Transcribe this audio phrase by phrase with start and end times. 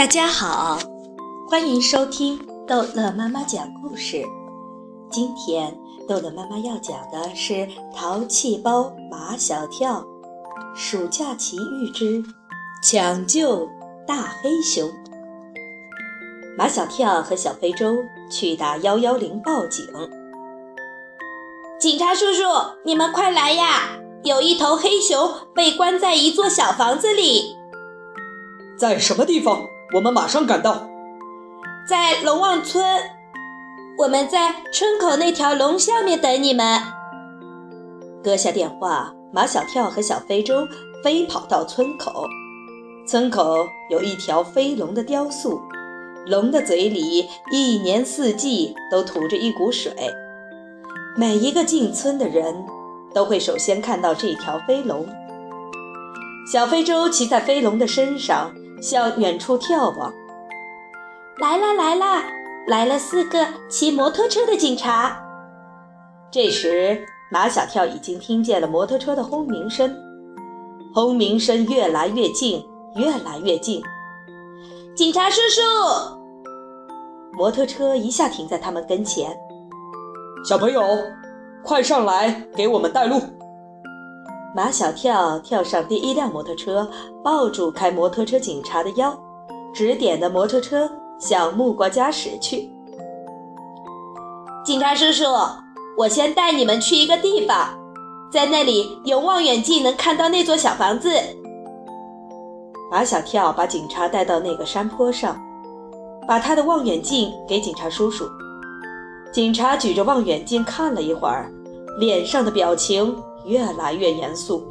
[0.00, 0.78] 大家好，
[1.46, 4.24] 欢迎收听逗乐妈妈讲故事。
[5.10, 7.52] 今天逗乐妈妈要讲的是
[7.94, 10.02] 《淘气包马小跳》
[10.74, 12.24] 暑假奇遇之
[12.82, 13.68] 抢救
[14.06, 14.90] 大黑熊。
[16.56, 17.94] 马小跳和小非洲
[18.30, 19.86] 去打幺幺零报警。
[21.78, 22.42] 警察叔叔，
[22.86, 23.98] 你们快来呀！
[24.24, 27.54] 有一头黑熊被关在一座小房子里。
[28.78, 29.66] 在什么地方？
[29.92, 30.88] 我们马上赶到。
[31.88, 32.84] 在龙旺村，
[33.98, 36.80] 我们在村口那条龙下面等你们。
[38.22, 40.66] 搁下电话，马小跳和小非洲
[41.02, 42.26] 飞跑到村口。
[43.06, 45.60] 村口有一条飞龙的雕塑，
[46.26, 49.92] 龙的嘴里一年四季都吐着一股水。
[51.16, 52.64] 每一个进村的人
[53.12, 55.04] 都会首先看到这条飞龙。
[56.52, 60.12] 小非洲骑在飞龙的身上，向远处眺望。
[61.38, 62.22] 来啦来啦，
[62.66, 65.20] 来了四个骑摩托车的警察。
[66.30, 69.96] 这时，马小跳已经听见了摩托车的轰鸣声，
[70.94, 72.64] 轰鸣声越来越近，
[72.96, 73.82] 越来越近。
[74.94, 75.60] 警察叔叔，
[77.32, 79.34] 摩托车一下停在他们跟前。
[80.44, 80.82] 小朋友，
[81.64, 83.20] 快上来给我们带路！
[84.52, 86.88] 马小跳跳上第一辆摩托车，
[87.22, 89.16] 抱住开摩托车警察的腰，
[89.72, 92.68] 指点的摩托车向木瓜家驶去。
[94.64, 95.24] 警察叔叔，
[95.96, 97.68] 我先带你们去一个地方，
[98.32, 101.10] 在那里用望远镜能看到那座小房子。
[102.90, 105.40] 马小跳把警察带到那个山坡上，
[106.26, 108.28] 把他的望远镜给警察叔叔。
[109.32, 111.52] 警察举着望远镜看了一会儿，
[112.00, 114.66] 脸上的表情越来越严肃。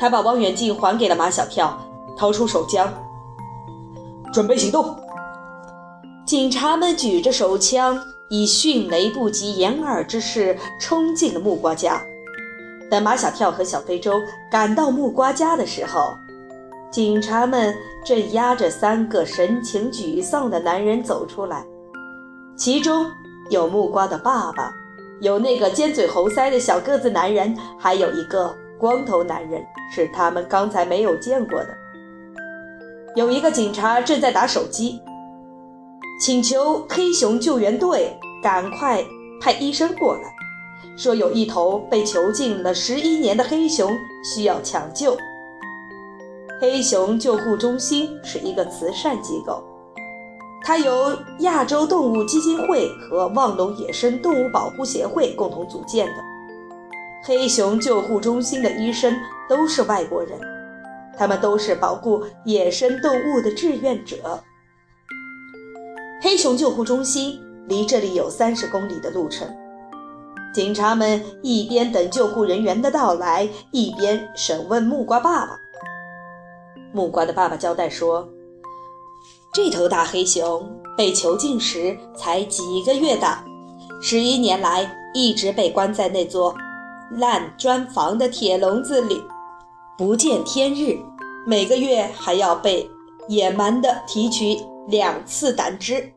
[0.00, 1.78] 他把望远镜还给了马小跳，
[2.16, 2.92] 掏出手枪，
[4.32, 4.96] 准备行动。
[6.26, 12.02] 警察们举着手枪，以迅雷不及掩耳之势冲进了木瓜家。
[12.90, 14.14] 等马小跳和小非洲
[14.50, 16.14] 赶到木瓜家的时候，
[16.90, 17.74] 警察们
[18.04, 21.64] 正押着三个神情沮丧的男人走出来，
[22.56, 23.06] 其中。
[23.50, 24.72] 有木瓜的爸爸，
[25.22, 31.68] 有那个尖嘴猴腮的小个子男人，还有一个光头男人，是他们刚才没有见过的。
[33.14, 35.00] 有一个警察正在打手机，
[36.20, 39.04] 请求黑熊救援队赶快
[39.40, 40.22] 派医生过来，
[40.98, 43.88] 说有一头被囚禁了十一年的黑熊
[44.24, 45.16] 需要抢救。
[46.60, 49.62] 黑熊救护中心是一个慈善机构。
[50.64, 56.14] 它由亚洲动物基金会和望龙野生动物保护协会共同组建的。
[57.24, 59.14] 黑熊救护中心的医生
[59.48, 60.38] 都是外国人，
[61.16, 64.42] 他们都是保护野生动物的志愿者。
[66.20, 69.48] 黑熊救护中心离这里有三十公里的路程。
[70.54, 75.58] 警察们一边等救护人员的到来，一边审问木瓜爸爸。
[76.92, 78.28] 木瓜的爸爸交代说。
[79.52, 83.44] 这头大黑熊被囚禁时才几个月大，
[84.00, 86.56] 十一年来一直被关在那座
[87.18, 89.22] 烂砖房的铁笼子里，
[89.98, 90.98] 不见天日。
[91.46, 92.88] 每个月还要被
[93.28, 94.56] 野蛮地提取
[94.88, 96.10] 两次胆汁，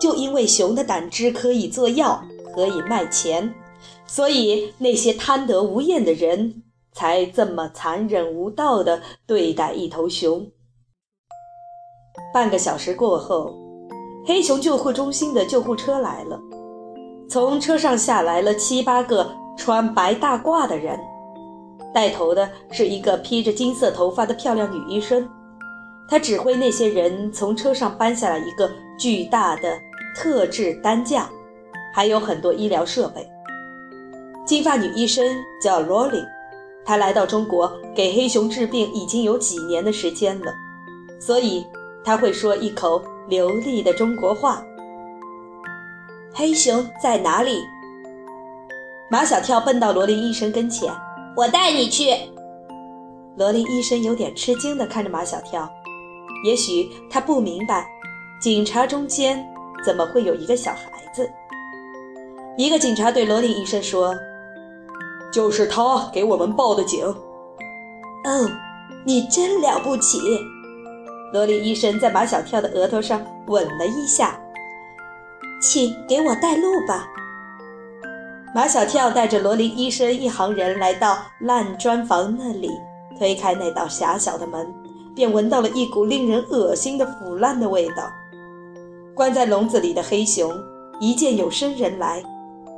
[0.00, 2.22] 就因为熊的胆汁可以做药，
[2.54, 3.52] 可以卖钱，
[4.06, 6.62] 所以那些贪得无厌的人
[6.92, 10.46] 才这么残忍无道地对待一头熊。
[12.32, 13.54] 半个小时过后，
[14.24, 16.40] 黑熊救护中心的救护车来了。
[17.28, 20.98] 从车上下来了七八个穿白大褂的人，
[21.92, 25.28] 带头的是一个披着金色头发的漂亮女医生。
[26.08, 29.78] 她指挥那些人从车上搬下来一个巨大的
[30.16, 31.28] 特制担架，
[31.94, 33.28] 还有很多医疗设备。
[34.46, 35.26] 金发女医生
[35.62, 36.24] 叫罗琳，
[36.82, 40.52] 她来到中国给黑熊治病已经有几年的时间了，
[41.20, 41.66] 所以。
[42.04, 44.64] 他会说一口流利的中国话。
[46.34, 47.62] 黑熊在哪里？
[49.10, 50.90] 马小跳奔到罗琳医生跟前，
[51.36, 52.10] 我带你去。
[53.36, 55.70] 罗琳医生有点吃惊地看着马小跳，
[56.44, 57.86] 也许他不明白，
[58.40, 59.46] 警察中间
[59.84, 61.30] 怎么会有一个小孩子。
[62.56, 64.14] 一个警察对罗琳医生说
[65.32, 67.04] ：“就是他给我们报的警。”
[68.24, 68.50] 哦，
[69.04, 70.18] 你真了不起。
[71.32, 74.38] 罗琳医生在马小跳的额头上吻了一下，
[75.62, 77.08] 请给我带路吧。
[78.54, 82.70] 马小跳带着罗琳医生一行人来到烂砖房那里，
[83.18, 84.66] 推开那道狭小的门，
[85.14, 88.10] 便闻到了一股令人恶心的腐烂的味道。
[89.14, 90.52] 关在笼子里的黑熊
[91.00, 92.22] 一见有生人来，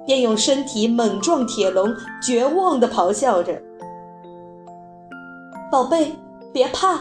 [0.07, 1.93] 便用身体猛撞铁笼，
[2.23, 3.61] 绝望地咆哮着
[5.73, 6.13] ：“宝贝，
[6.53, 7.01] 别怕。”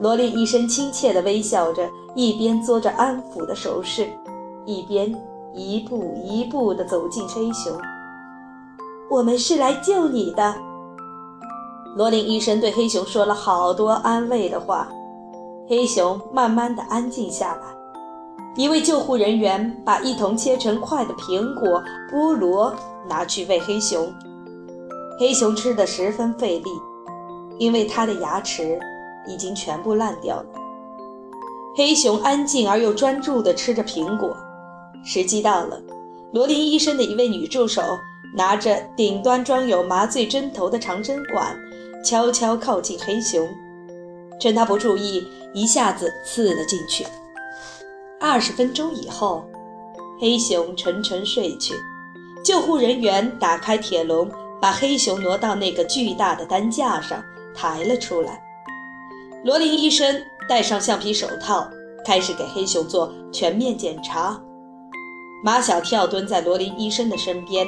[0.00, 4.08] 罗琳医生亲切地微笑着，一边做着安抚的手势，
[4.64, 5.14] 一边
[5.52, 7.70] 一步一步地走近黑熊。
[9.10, 10.54] “我们是来救你的。”
[11.96, 14.88] 罗琳医生对黑熊说了好多安慰的话，
[15.68, 17.62] 黑熊慢慢地安静下来。
[18.56, 22.74] 一位救护人员把一桶切成块的苹果、菠萝
[23.06, 24.10] 拿去喂黑熊，
[25.18, 26.70] 黑熊吃得十分费力，
[27.58, 28.80] 因为它的牙齿
[29.32, 30.46] 已经全部烂掉了。
[31.76, 34.36] 黑熊安静而又专注地吃着苹果。
[35.04, 35.80] 时机到了，
[36.32, 37.82] 罗琳医生的一位女助手
[38.34, 41.56] 拿着顶端装有麻醉针头的长针管，
[42.04, 43.48] 悄悄靠近黑熊，
[44.40, 47.06] 趁他不注意，一下子刺了进去。
[48.20, 49.44] 二十分钟以后，
[50.20, 51.74] 黑熊沉沉睡去。
[52.44, 54.30] 救护人员打开铁笼，
[54.60, 57.22] 把黑熊挪到那个巨大的担架上，
[57.54, 58.42] 抬了出来。
[59.42, 61.66] 罗琳医生戴上橡皮手套，
[62.04, 64.38] 开始给黑熊做全面检查。
[65.42, 67.66] 马小跳蹲在罗琳医生的身边。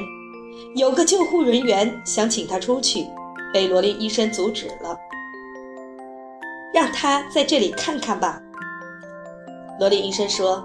[0.75, 3.07] 有个救护人员想请他出去，
[3.51, 4.95] 被罗琳医生阻止了。
[6.71, 8.39] 让他在这里看看吧。
[9.79, 10.63] 罗琳医生说：“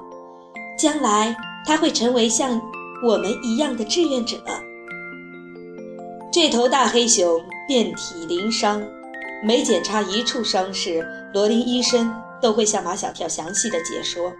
[0.78, 1.34] 将来
[1.66, 2.60] 他会成为像
[3.02, 4.36] 我们一样的志愿者。”
[6.30, 8.82] 这头大黑熊遍体鳞伤，
[9.40, 12.12] 每检查一处伤势，罗琳医生
[12.42, 14.32] 都会向马小跳详细的解说。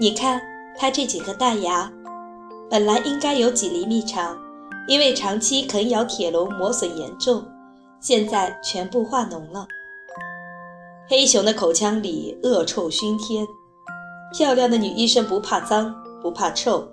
[0.00, 0.42] 你看，
[0.76, 1.92] 他这几颗大牙，
[2.68, 4.36] 本来应该有几厘米长，
[4.88, 7.46] 因为长期啃咬铁笼磨损严重，
[8.00, 9.64] 现在全部化脓了。
[11.06, 13.46] 黑熊的口腔里恶臭熏天，
[14.36, 16.88] 漂亮的女医生不怕脏不怕臭，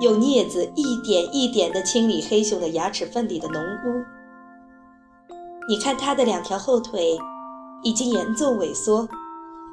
[0.00, 4.04] 用镊子一点一点地清理黑熊的牙齿缝里的脓污。
[5.68, 7.18] 你看它的两条后腿
[7.82, 9.08] 已经严重萎缩，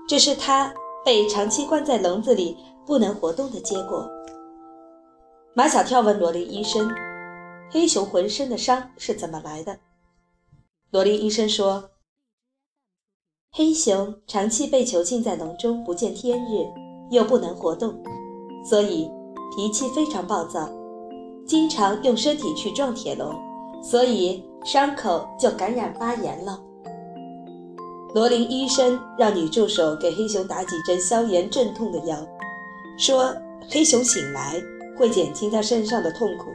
[0.07, 0.73] 这是它
[1.03, 4.09] 被长期关在笼子里不能活动的结果。
[5.53, 6.89] 马小跳问罗琳医生
[7.69, 9.77] ：“黑熊浑身的伤是怎么来的？”
[10.91, 11.89] 罗琳医生说。
[13.53, 16.65] 黑熊长期被囚禁在笼中，不见天日，
[17.13, 17.93] 又不能活动，
[18.63, 19.11] 所以
[19.53, 20.69] 脾气非常暴躁，
[21.45, 23.35] 经常用身体去撞铁笼，
[23.83, 26.59] 所以伤口就感染发炎了。
[28.13, 32.17] 罗琳医生让女助手给黑熊打几针消炎镇痛的药，
[32.97, 33.33] 说
[33.69, 34.61] 黑熊醒来
[34.97, 36.51] 会减轻它身上的痛苦。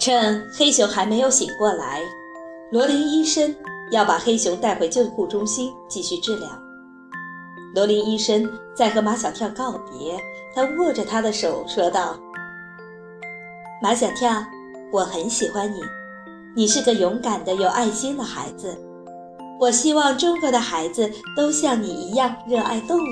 [0.00, 2.00] 趁黑熊还没有醒过来，
[2.70, 3.54] 罗琳医生。
[3.90, 6.48] 要把黑熊带回救护中心继续治疗。
[7.74, 10.18] 罗琳医生在和马小跳告别，
[10.54, 12.18] 他握着他的手说道
[13.82, 14.42] ：“马小跳，
[14.90, 15.80] 我很喜欢你，
[16.56, 18.78] 你是个勇敢的、有爱心的孩子。
[19.60, 23.02] 我希望中国的孩子都像你一样热爱动物。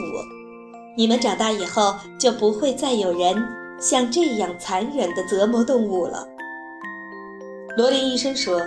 [0.96, 3.34] 你们长大以后就不会再有人
[3.80, 6.26] 像这样残忍地折磨动物了。”
[7.76, 8.60] 罗琳医生说。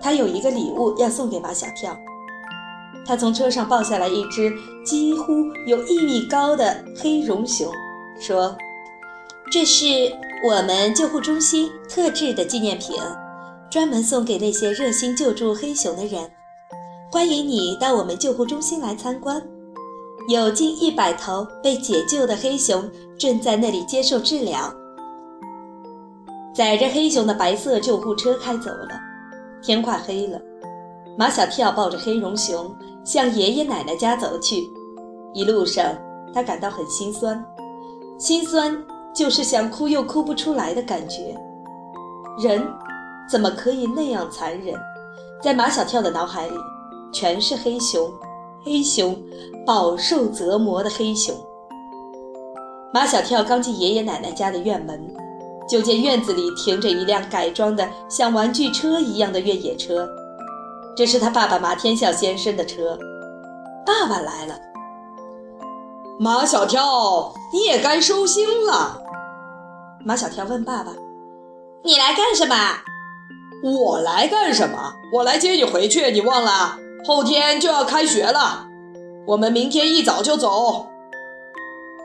[0.00, 1.98] 他有一个礼物要送给马小跳。
[3.04, 4.52] 他从车上抱下来一只
[4.84, 7.68] 几乎有一米高的黑绒熊，
[8.20, 8.56] 说
[9.50, 9.84] ：“这是
[10.48, 12.96] 我们救护中心特制的纪念品，
[13.70, 16.30] 专门送给那些热心救助黑熊的人。
[17.10, 19.42] 欢迎你到我们救护中心来参观。
[20.28, 24.72] 有近一百头被解救的黑熊正在那里接受治疗。”
[26.54, 28.88] 载着黑熊的白色救护车开走了。
[29.62, 30.40] 天快黑了，
[31.16, 34.70] 马小跳抱着黑绒熊向爷爷奶奶家走去。
[35.34, 35.94] 一路上，
[36.34, 37.44] 他感到很心酸，
[38.18, 38.76] 心酸
[39.14, 41.36] 就是想哭又哭不出来的感觉。
[42.40, 42.62] 人
[43.30, 44.74] 怎么可以那样残忍？
[45.42, 46.56] 在马小跳的脑海里，
[47.12, 48.12] 全是黑熊，
[48.64, 49.16] 黑熊，
[49.66, 51.34] 饱受折磨的黑熊。
[52.92, 55.14] 马小跳刚进爷爷奶奶家的院门。
[55.68, 60.08] 就见院子里停着一辆改装的像玩具车一样的越野车，
[60.96, 62.98] 这是他爸爸马天笑先生的车。
[63.84, 64.58] 爸爸来了，
[66.18, 69.02] 马小跳，你也该收心了。
[70.06, 70.94] 马小跳问爸爸
[71.84, 72.54] ：“你来干什么
[73.62, 74.94] ？”“我来干什么？
[75.12, 76.10] 我来接你回去。
[76.10, 78.68] 你忘了，后天就要开学了，
[79.26, 80.86] 我们明天一早就走。”“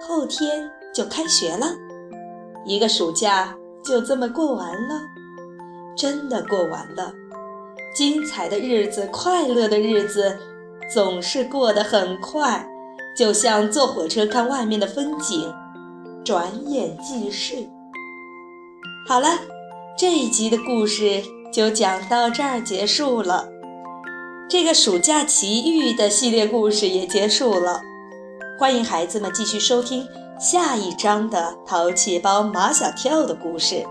[0.01, 1.67] 后天就开学了。”
[2.65, 5.01] 一个暑假就这么过完了，
[5.95, 7.13] 真的过完了。
[7.95, 10.39] 精彩的日子，快乐的日子，
[10.91, 12.67] 总是过得很快，
[13.15, 15.53] 就像坐火车看外面的风景，
[16.25, 17.69] 转眼即逝。
[19.07, 19.27] 好了，
[19.97, 21.21] 这一集的故事
[21.53, 23.47] 就讲到这儿结束了。
[24.49, 27.79] 这个暑假奇遇的系列故事也结束了，
[28.59, 30.07] 欢迎孩子们继续收听
[30.39, 33.85] 下一章的淘气包马小跳的故事。